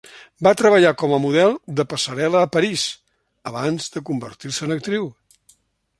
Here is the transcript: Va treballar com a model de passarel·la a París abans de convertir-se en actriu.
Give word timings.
Va 0.45 0.53
treballar 0.61 0.93
com 1.01 1.13
a 1.17 1.19
model 1.25 1.53
de 1.79 1.85
passarel·la 1.91 2.41
a 2.45 2.49
París 2.57 2.85
abans 3.53 3.93
de 3.97 4.05
convertir-se 4.11 4.69
en 4.71 4.79
actriu. 4.79 5.07